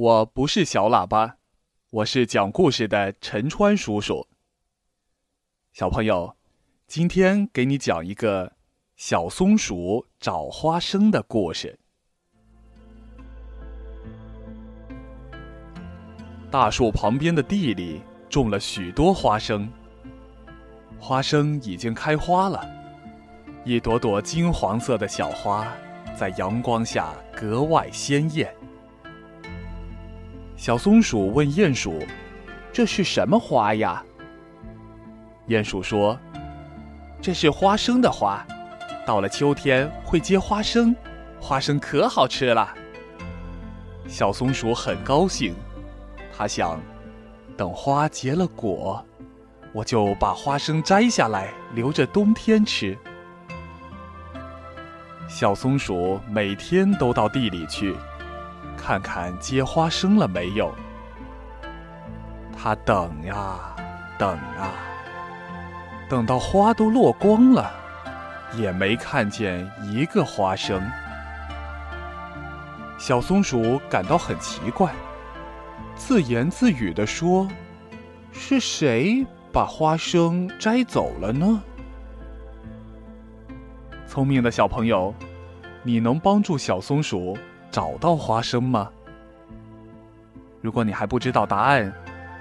[0.00, 1.38] 我不是小喇叭，
[1.90, 4.28] 我是讲故事的陈川叔叔。
[5.72, 6.36] 小朋友，
[6.86, 8.52] 今天给你讲一个
[8.94, 11.80] 小松鼠找花生的故事。
[16.48, 19.68] 大树旁边的地里种了许多花生，
[21.00, 22.64] 花生已经开花了，
[23.64, 25.66] 一朵朵金黄色的小花
[26.16, 28.54] 在阳光下格外鲜艳。
[30.58, 32.04] 小松鼠问鼹鼠
[32.74, 34.04] ：“这是什么花呀？”
[35.46, 36.18] 鼹鼠说
[37.22, 38.44] ：“这是花生的花，
[39.06, 40.94] 到了秋天会结花生，
[41.40, 42.74] 花生可好吃了。”
[44.08, 45.54] 小松鼠很高兴，
[46.36, 46.80] 它想，
[47.56, 49.06] 等花结了果，
[49.72, 52.98] 我就把花生摘下来留着冬天吃。
[55.28, 57.94] 小松鼠每天都到地里去。
[58.88, 60.74] 看看结花生了没有？
[62.56, 63.76] 他等呀，
[64.18, 64.72] 等啊，
[66.08, 67.70] 等到花都落光了，
[68.56, 70.82] 也没看见一个花生。
[72.98, 74.90] 小松鼠感到很奇怪，
[75.94, 77.46] 自言自语地说
[78.32, 81.62] ：“是谁把花生摘走了呢？”
[84.08, 85.14] 聪明的小朋友，
[85.82, 87.36] 你能帮助小松鼠？
[87.78, 88.90] 找到花生吗？
[90.60, 91.92] 如果你还不知道答案，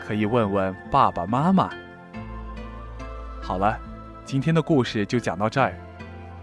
[0.00, 1.68] 可以问问爸爸妈妈。
[3.42, 3.78] 好了，
[4.24, 5.74] 今天的故事就讲到这儿，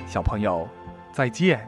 [0.06, 0.69] 小朋友
[1.12, 1.68] 再见。